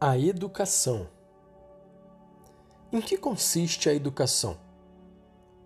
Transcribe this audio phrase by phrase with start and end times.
[0.00, 1.08] A educação.
[2.92, 4.56] Em que consiste a educação?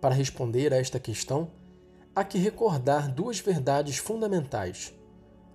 [0.01, 1.51] Para responder a esta questão,
[2.17, 4.95] há que recordar duas verdades fundamentais.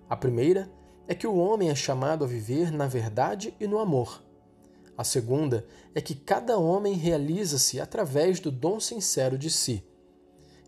[0.07, 0.71] A primeira
[1.07, 4.23] é que o homem é chamado a viver na verdade e no amor.
[4.95, 5.65] A segunda
[5.95, 9.83] é que cada homem realiza-se através do dom sincero de si.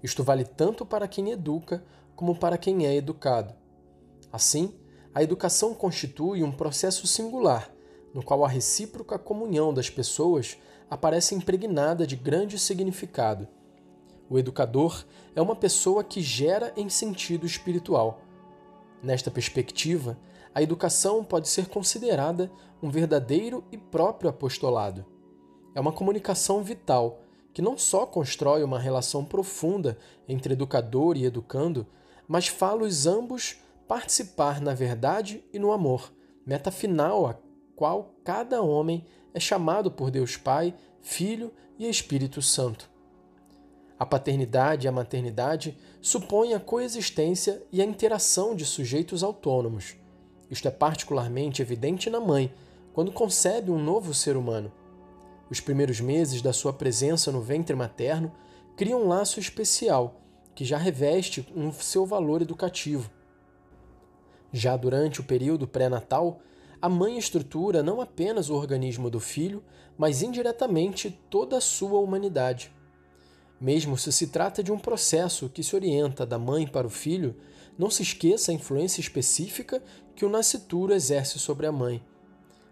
[0.02, 1.86] Isto vale tanto para quem educa
[2.16, 3.54] como para quem é educado.
[4.34, 4.74] Assim,
[5.14, 7.72] a educação constitui um processo singular
[8.14, 10.58] no qual a recíproca comunhão das pessoas
[10.90, 13.48] aparece impregnada de grande significado.
[14.30, 18.22] O educador é uma pessoa que gera em sentido espiritual.
[19.02, 20.18] Nesta perspectiva,
[20.54, 22.52] a educação pode ser considerada
[22.82, 25.06] um verdadeiro e próprio apostolado.
[25.76, 27.22] É uma comunicação vital
[27.54, 31.86] que não só constrói uma relação profunda entre educador e educando,
[32.28, 36.14] mas fala-os ambos participar na verdade e no amor,
[36.46, 37.36] meta final a
[37.80, 42.90] qual cada homem é chamado por Deus Pai, Filho e Espírito Santo.
[43.98, 49.96] A paternidade e a maternidade supõem a coexistência e a interação de sujeitos autônomos.
[50.52, 52.54] Isto é particularmente evidente na mãe,
[52.92, 54.74] quando concebe um novo ser humano.
[55.50, 58.30] Os primeiros meses da sua presença no ventre materno
[58.76, 60.20] criam um laço especial
[60.54, 63.10] que já reveste um seu valor educativo.
[64.52, 66.42] Já durante o período pré-natal,
[66.82, 69.64] a mãe estrutura não apenas o organismo do filho,
[69.98, 72.72] mas indiretamente toda a sua humanidade.
[73.60, 77.36] Mesmo se se trata de um processo que se orienta da mãe para o filho,
[77.78, 79.84] não se esqueça a influência específica
[80.16, 82.02] que o nascituro exerce sobre a mãe.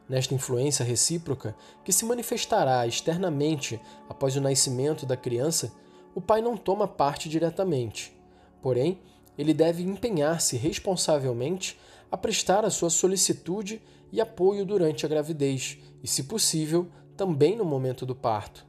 [0.08, 5.74] Nesta influência recíproca, que se manifestará externamente após o nascimento da criança,
[6.16, 8.18] o pai não toma parte diretamente.
[8.62, 9.02] Porém,
[9.38, 11.80] ele deve empenhar-se responsavelmente
[12.12, 17.66] a prestar a sua solicitude e apoio durante a gravidez e, se possível, também no
[17.66, 18.66] momento do parto.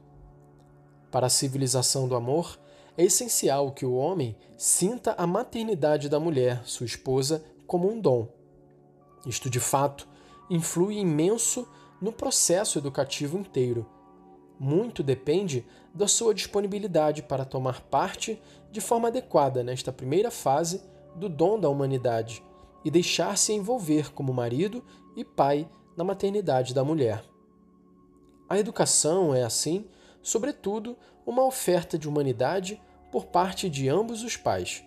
[1.11, 2.59] Para a civilização do amor,
[2.97, 8.27] é essencial que o homem sinta a maternidade da mulher, sua esposa, como um dom.
[9.25, 10.07] Isto, de fato,
[10.49, 11.67] influi imenso
[12.01, 13.85] no processo educativo inteiro.
[14.59, 20.83] Muito depende da sua disponibilidade para tomar parte de forma adequada nesta primeira fase
[21.15, 22.43] do dom da humanidade
[22.83, 24.83] e deixar-se envolver como marido
[25.15, 27.23] e pai na maternidade da mulher.
[28.49, 29.85] A educação é, assim,
[30.21, 32.81] sobretudo, uma oferta de humanidade
[33.11, 34.83] por parte de ambos os pais.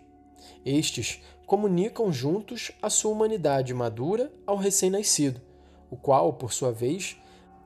[0.65, 5.41] Estes comunicam juntos a sua humanidade madura ao recém-nascido,
[5.91, 7.16] o qual, por sua vez,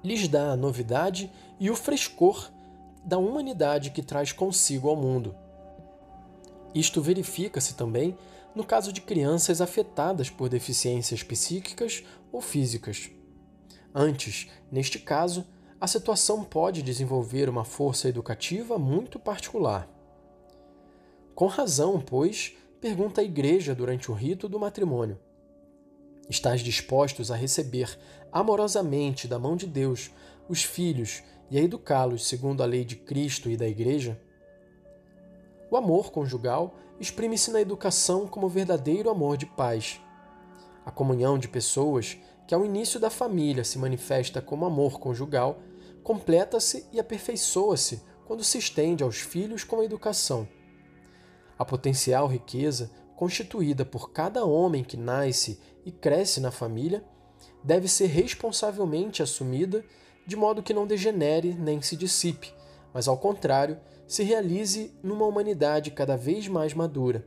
[0.06, 1.28] lhes dá a novidade
[1.58, 2.48] e o frescor
[3.04, 5.34] da humanidade que traz consigo ao mundo.
[6.72, 8.16] Isto verifica-se também
[8.54, 13.10] no caso de crianças afetadas por deficiências psíquicas ou físicas.
[13.92, 15.44] Antes, neste caso,
[15.80, 19.88] a situação pode desenvolver uma força educativa muito particular.
[21.34, 25.18] Com razão, pois, pergunta a igreja durante o rito do matrimônio:
[26.28, 27.96] Estás dispostos a receber
[28.32, 30.10] amorosamente da mão de Deus
[30.48, 34.20] os filhos e a educá-los segundo a lei de Cristo e da igreja?
[35.70, 40.00] O amor conjugal exprime-se na educação como verdadeiro amor de paz.
[40.84, 42.16] A comunhão de pessoas,
[42.46, 45.60] que ao início da família se manifesta como amor conjugal,
[46.02, 50.48] completa-se e aperfeiçoa-se quando se estende aos filhos com a educação.
[51.58, 57.02] A potencial riqueza constituída por cada homem que nasce e cresce na família
[57.64, 59.84] deve ser responsavelmente assumida
[60.26, 62.52] de modo que não degenere nem se dissipe,
[62.92, 67.26] mas ao contrário, se realize numa humanidade cada vez mais madura.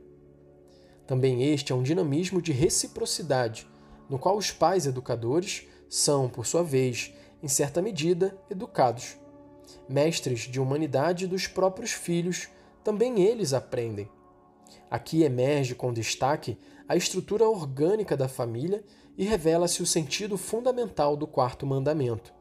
[1.06, 3.66] Também este é um dinamismo de reciprocidade,
[4.08, 7.12] no qual os pais educadores são, por sua vez,
[7.42, 9.16] em certa medida, educados.
[9.88, 12.48] Mestres de humanidade dos próprios filhos,
[12.84, 14.08] também eles aprendem.
[14.90, 16.58] Aqui emerge com destaque
[16.88, 18.84] a estrutura orgânica da família
[19.16, 22.34] e revela-se o sentido fundamental do quarto mandamento.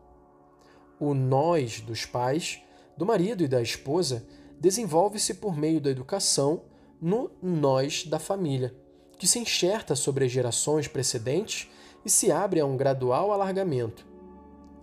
[1.00, 2.60] O nós dos pais
[2.98, 4.26] do marido e da esposa
[4.60, 6.64] desenvolve-se por meio da educação
[7.00, 8.76] no nós da família,
[9.18, 11.70] que se enxerta sobre as gerações precedentes
[12.04, 14.06] e se abre a um gradual alargamento.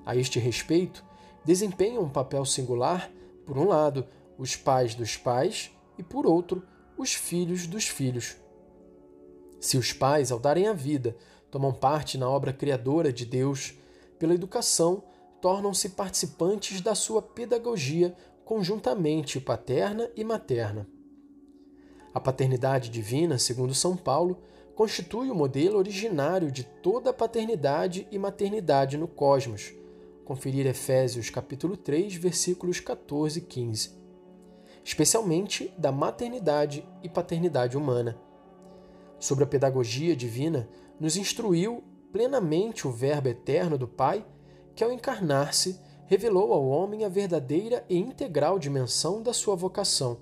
[0.05, 1.05] A este respeito,
[1.45, 3.11] desempenham um papel singular,
[3.45, 4.07] por um lado,
[4.39, 6.63] os pais dos pais e, por outro,
[6.97, 8.37] os filhos dos filhos.
[9.61, 11.17] Se os pais, ao darem a vida,
[11.51, 13.75] tomam parte na obra criadora de Deus,
[14.19, 15.03] pela educação,
[15.41, 18.15] tornam-se participantes da sua pedagogia
[18.45, 20.89] conjuntamente paterna e materna.
[22.15, 24.39] A paternidade divina, segundo São Paulo,
[24.75, 29.73] constitui o modelo originário de toda a paternidade e maternidade no cosmos.
[30.25, 34.06] Conferir Efésios capítulo 3, versículos 14 e 15.
[34.87, 38.17] Especialmente da maternidade e paternidade humana.
[39.19, 40.69] Sobre a pedagogia divina,
[41.01, 44.25] nos instruiu plenamente o Verbo eterno do Pai,
[44.77, 50.21] que ao encarnar-se revelou ao homem a verdadeira e integral dimensão da sua vocação,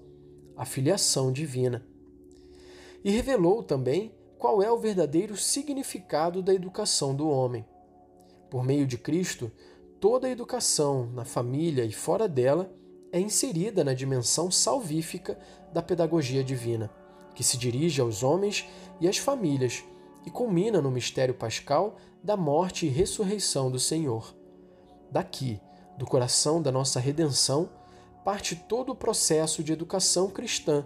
[0.56, 1.87] a filiação divina.
[3.05, 7.66] E revelou também qual é o verdadeiro significado da educação do homem.
[8.49, 9.52] Por meio de Cristo,
[10.00, 12.75] toda a educação, na família e fora dela,
[13.14, 15.38] é inserida na dimensão salvífica
[15.72, 16.90] da pedagogia divina,
[17.32, 18.69] que se dirige aos homens
[19.00, 19.84] e às famílias
[20.26, 21.94] e culmina no mistério pascal
[22.25, 24.34] da morte e ressurreição do Senhor.
[25.12, 25.61] Daqui,
[25.96, 27.70] do coração da nossa redenção,
[28.25, 30.84] parte todo o processo de educação cristã,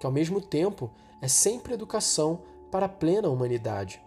[0.00, 0.90] que ao mesmo tempo
[1.20, 2.40] é sempre educação
[2.72, 4.00] para a plena humanidade.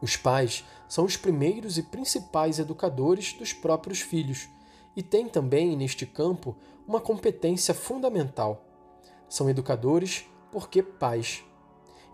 [0.00, 4.48] Os pais são os primeiros e principais educadores dos próprios filhos
[4.96, 6.56] e têm também, neste campo,
[6.86, 8.64] uma competência fundamental.
[9.28, 11.44] São educadores porque pais.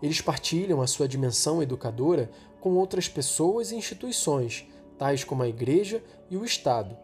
[0.01, 2.29] Eles partilham a sua dimensão educadora
[2.59, 4.67] com outras pessoas e instituições,
[4.97, 6.97] tais como a Igreja e o Estado.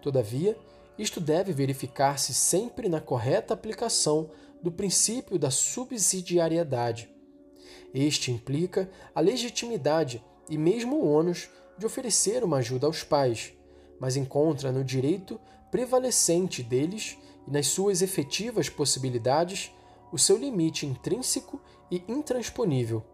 [0.00, 0.58] Todavia,
[0.98, 4.30] isto deve verificar-se sempre na correta aplicação
[4.62, 7.10] do princípio da subsidiariedade.
[7.94, 11.48] Este implica a legitimidade e mesmo o ônus
[11.78, 13.52] de oferecer uma ajuda aos pais,
[14.02, 15.40] mas encontra no direito
[15.70, 17.16] prevalecente deles
[17.46, 19.72] e nas suas efetivas possibilidades
[20.10, 23.04] o seu limite intrínseco e intransponível.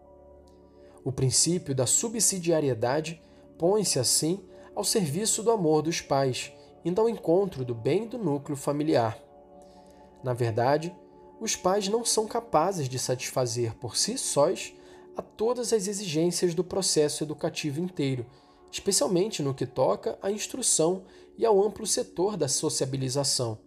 [1.04, 3.20] O princípio da subsidiariedade
[3.58, 4.42] põe-se assim
[4.74, 6.50] ao serviço do amor dos pais,
[6.82, 9.18] indo ao encontro do bem do núcleo familiar.
[10.24, 10.96] Na verdade,
[11.38, 14.74] os pais não são capazes de satisfazer por si sós
[15.14, 18.24] a todas as exigências do processo educativo inteiro,
[18.70, 21.04] especialmente no que toca à instrução
[21.36, 23.58] e ao amplo setor da sociabilização.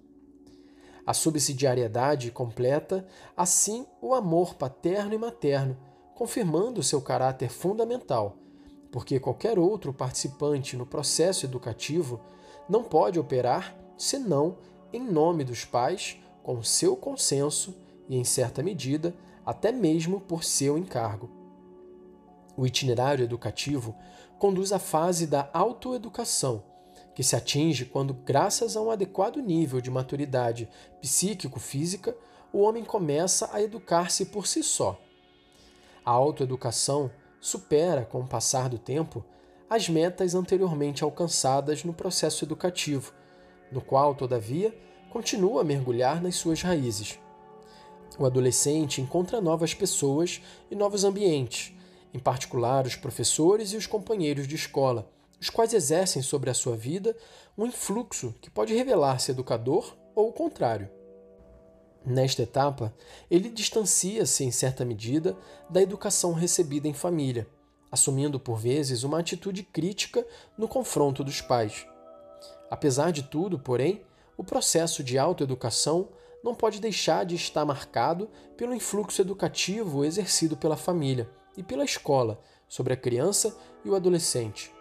[1.06, 5.77] A subsidiariedade completa, assim, o amor paterno e materno,
[6.13, 8.38] confirmando seu caráter fundamental,
[8.92, 12.21] porque qualquer outro participante no processo educativo
[12.69, 14.57] não pode operar senão
[14.94, 17.75] em nome dos pais, com seu consenso
[18.09, 19.15] e, em certa medida,
[19.45, 21.30] até mesmo por seu encargo.
[22.57, 23.95] O itinerário educativo
[24.42, 26.64] conduz à fase da autoeducação,
[27.14, 30.68] que se atinge quando, graças a um adequado nível de maturidade
[31.00, 32.18] psíquico-física,
[32.52, 35.00] o homem começa a educar-se por si só.
[36.04, 39.24] A autoeducação supera, com o passar do tempo,
[39.70, 43.14] as metas anteriormente alcançadas no processo educativo,
[43.72, 44.76] no qual, todavia,
[45.12, 47.20] continua a mergulhar nas suas raízes.
[48.18, 50.42] O adolescente encontra novas pessoas
[50.72, 51.76] e novos ambientes,
[52.13, 55.12] em particular os professores e os companheiros de escola
[55.42, 57.18] os quais exercem sobre a sua vida
[57.58, 60.88] um influxo que pode revelar-se educador ou o contrário.
[62.06, 62.94] Nesta etapa,
[63.30, 65.36] ele distancia-se em certa medida
[65.68, 67.48] da educação recebida em família,
[67.92, 70.25] assumindo por vezes uma atitude crítica
[70.56, 71.88] no confronto dos pais.
[72.69, 74.04] Apesar de tudo, porém,
[74.38, 76.10] o processo de autoeducação
[76.44, 82.39] não pode deixar de estar marcado pelo influxo educativo exercido pela família e pela escola
[82.68, 84.71] sobre a criança e o adolescente.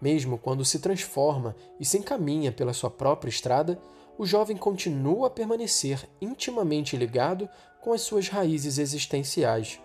[0.00, 3.80] Mesmo quando se transforma e se encaminha pela sua própria estrada,
[4.18, 7.48] o jovem continua a permanecer intimamente ligado
[7.80, 9.80] com as suas raízes existenciais.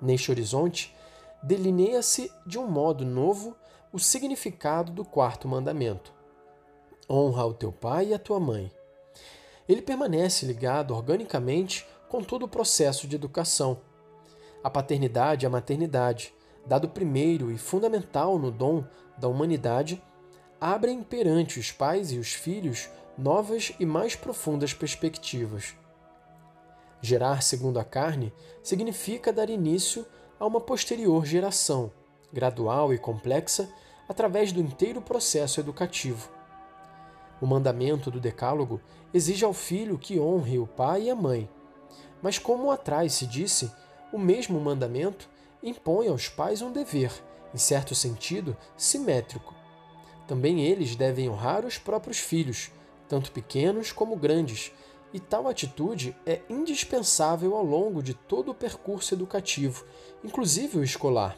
[0.00, 0.94] Neste horizonte,
[1.42, 3.56] delineia-se de um modo novo
[3.92, 6.12] o significado do quarto mandamento:
[7.08, 8.70] honra ao teu pai e à tua mãe.
[9.68, 13.80] Ele permanece ligado organicamente com todo o processo de educação.
[14.64, 16.34] A paternidade e a maternidade,
[16.66, 18.82] dado primeiro e fundamental no dom
[19.18, 20.02] da humanidade,
[20.58, 25.76] abrem perante os pais e os filhos novas e mais profundas perspectivas.
[27.02, 30.06] Gerar segundo a carne significa dar início
[30.40, 31.92] a uma posterior geração,
[32.32, 33.68] gradual e complexa,
[34.08, 36.30] através do inteiro processo educativo.
[37.38, 38.80] O mandamento do Decálogo
[39.12, 41.48] exige ao filho que honre o pai e a mãe.
[42.22, 43.70] Mas, como atrás se disse,
[44.14, 45.28] o mesmo mandamento
[45.60, 47.10] impõe aos pais um dever,
[47.52, 49.52] em certo sentido, simétrico.
[50.28, 52.70] Também eles devem honrar os próprios filhos,
[53.08, 54.70] tanto pequenos como grandes,
[55.12, 59.84] e tal atitude é indispensável ao longo de todo o percurso educativo,
[60.22, 61.36] inclusive o escolar.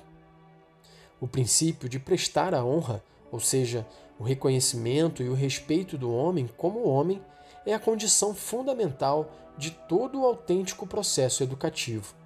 [1.19, 3.03] O princípio de prestar a honra,
[3.33, 3.87] ou seja,
[4.19, 7.23] o reconhecimento e o respeito do homem como homem,
[7.65, 12.26] é a condição fundamental de todo o autêntico processo educativo.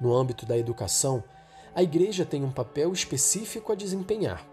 [0.00, 1.22] No âmbito da educação,
[1.74, 4.46] a Igreja tem um papel específico a desempenhar.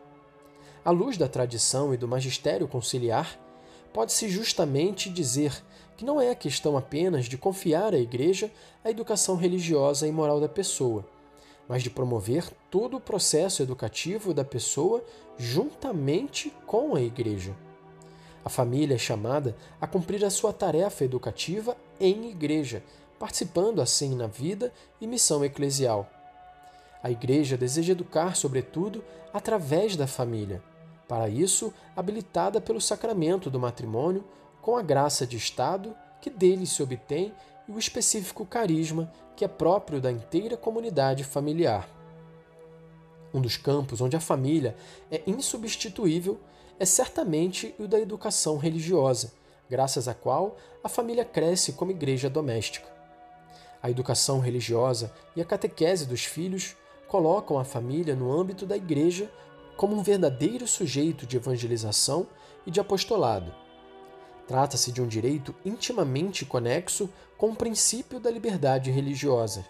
[0.84, 3.40] À luz da tradição e do magistério conciliar,
[3.94, 5.64] pode-se justamente dizer
[5.96, 8.52] que não é a questão apenas de confiar à Igreja
[8.84, 11.06] a educação religiosa e moral da pessoa,
[11.68, 15.04] mas de promover todo o processo educativo da pessoa
[15.38, 17.56] juntamente com a Igreja.
[18.48, 22.82] A família é chamada a cumprir a sua tarefa educativa em igreja,
[23.20, 24.72] participando assim na vida
[25.02, 26.10] e missão eclesial.
[27.02, 30.62] A Igreja deseja educar, sobretudo, através da família.
[31.08, 34.26] Para isso, habilitada pelo sacramento do matrimônio,
[34.62, 37.34] com a graça de Estado que dele se obtém
[37.68, 41.88] e o específico carisma que é próprio da inteira comunidade familiar.
[43.34, 44.76] Um dos campos onde a família
[45.12, 46.40] é insubstituível
[46.80, 49.32] é certamente o da educação religiosa,
[49.70, 52.97] graças à qual a família cresce como igreja doméstica.
[53.82, 56.76] A educação religiosa e a catequese dos filhos
[57.08, 59.32] colocam a família no âmbito da igreja
[59.76, 62.28] como um verdadeiro sujeito de evangelização
[62.66, 63.54] e de apostolado.
[64.48, 69.66] Trata-se de um direito intimamente conexo com o princípio da liberdade religiosa.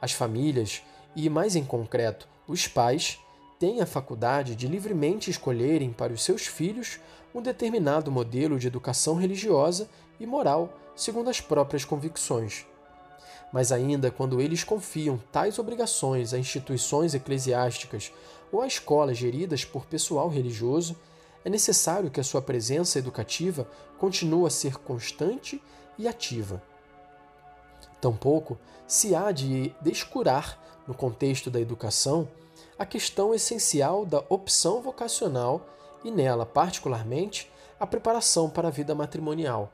[0.00, 0.82] As famílias,
[1.14, 3.18] e mais em concreto, os pais,
[3.58, 7.00] têm a faculdade de livremente escolherem para os seus filhos
[7.34, 9.88] um determinado modelo de educação religiosa
[10.20, 12.66] e moral segundo as próprias convicções.
[13.52, 18.12] Mas ainda quando eles confiam tais obrigações a instituições eclesiásticas
[18.50, 20.96] ou a escolas geridas por pessoal religioso,
[21.44, 25.62] é necessário que a sua presença educativa continue a ser constante
[25.96, 26.60] e ativa.
[28.00, 32.28] Tampouco se há de descurar, no contexto da educação,
[32.78, 35.66] a questão essencial da opção vocacional
[36.04, 37.50] e nela, particularmente,
[37.80, 39.72] a preparação para a vida matrimonial.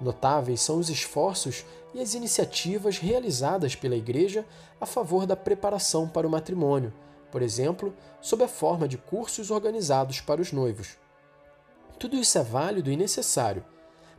[0.00, 4.44] Notáveis são os esforços e as iniciativas realizadas pela Igreja
[4.80, 6.92] a favor da preparação para o matrimônio,
[7.30, 10.96] por exemplo, sob a forma de cursos organizados para os noivos.
[11.98, 13.64] Tudo isso é válido e necessário,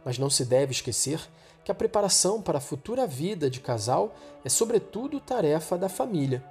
[0.04, 1.20] mas não se deve esquecer
[1.64, 6.44] que a preparação para a futura vida de casal é, sobretudo, tarefa da família.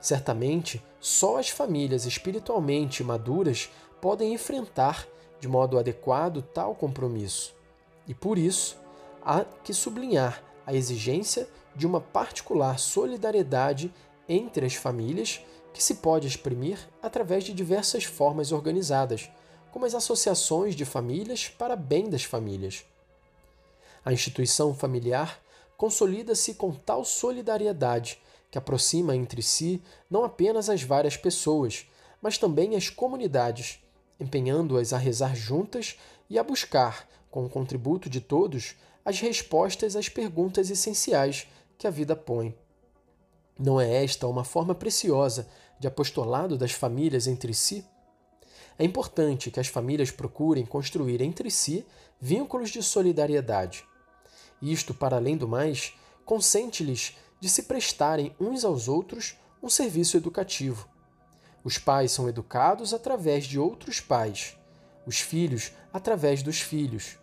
[0.00, 3.68] Certamente, só as famílias espiritualmente maduras
[4.00, 5.06] podem enfrentar
[5.40, 7.57] de modo adequado tal compromisso.
[8.08, 8.76] E por isso,
[9.22, 13.92] há que sublinhar a exigência de uma particular solidariedade
[14.28, 15.40] entre as famílias
[15.72, 19.30] que se pode exprimir através de diversas formas organizadas,
[19.70, 22.84] como as associações de famílias para bem das famílias.
[24.04, 25.40] A instituição familiar
[25.76, 31.86] consolida-se com tal solidariedade que aproxima entre si não apenas as várias pessoas,
[32.20, 33.78] mas também as comunidades,
[34.18, 35.98] empenhando-as a rezar juntas
[36.28, 41.90] e a buscar, com o contributo de todos, as respostas às perguntas essenciais que a
[41.90, 42.54] vida põe.
[43.58, 47.84] Não é esta uma forma preciosa de apostolado das famílias entre si?
[48.78, 51.84] É importante que as famílias procurem construir entre si
[52.20, 53.84] vínculos de solidariedade.
[54.62, 55.94] Isto, para além do mais,
[56.24, 60.88] consente-lhes de se prestarem uns aos outros um serviço educativo.
[61.64, 64.56] Os pais são educados através de outros pais,
[65.08, 67.18] os filhos através dos filhos.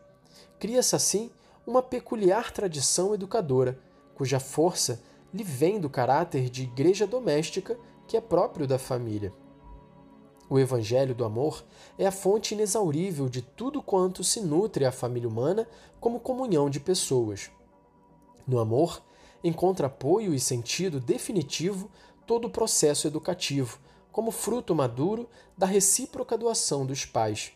[0.60, 1.30] Cria-se assim
[1.68, 3.78] uma peculiar tradição educadora,
[4.16, 5.00] cuja força
[5.32, 7.78] lhe vem do caráter de igreja doméstica
[8.08, 9.32] que é próprio da família.
[10.50, 11.64] O Evangelho do Amor
[11.98, 15.68] é a fonte inexaurível de tudo quanto se nutre a família humana
[16.00, 17.52] como comunhão de pessoas.
[18.48, 19.02] No amor,
[19.44, 21.90] encontra apoio e sentido definitivo
[22.26, 23.80] todo o processo educativo,
[24.12, 27.52] como fruto maduro da recíproca doação dos pais.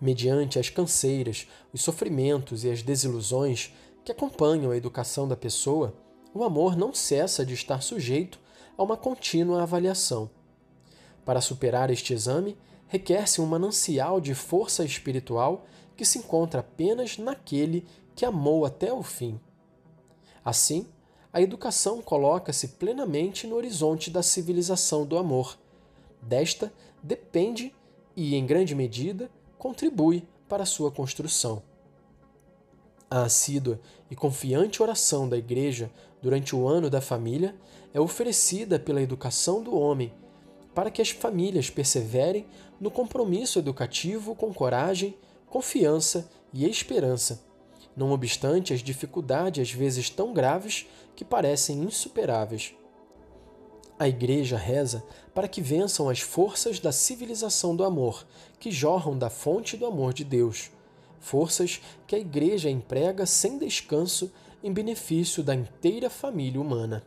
[0.00, 3.74] Mediante as canseiras, os sofrimentos e as desilusões
[4.04, 5.94] que acompanham a educação da pessoa,
[6.32, 8.38] o amor não cessa de estar sujeito
[8.76, 10.30] a uma contínua avaliação.
[11.24, 17.84] Para superar este exame, requer-se um manancial de força espiritual que se encontra apenas naquele
[18.14, 19.38] que amou até o fim.
[20.44, 20.86] Assim,
[21.32, 25.58] a educação coloca-se plenamente no horizonte da civilização do amor.
[26.22, 27.74] Desta depende
[28.16, 31.62] e, em grande medida, contribui para sua construção.
[33.10, 35.90] A assídua e confiante oração da Igreja
[36.22, 37.54] durante o ano da família
[37.92, 40.12] é oferecida pela educação do homem
[40.78, 42.46] para que as famílias perseverem
[42.80, 45.16] no compromisso educativo com coragem,
[45.48, 47.42] confiança e esperança,
[47.96, 50.86] não obstante as dificuldades às vezes tão graves
[51.16, 52.76] que parecem insuperáveis.
[53.98, 55.02] A Igreja reza
[55.34, 58.24] para que vençam as forças da civilização do amor,
[58.60, 60.70] que jorram da fonte do amor de Deus.
[61.18, 64.30] Forças que a Igreja emprega sem descanso
[64.62, 67.02] em benefício da inteira família humana.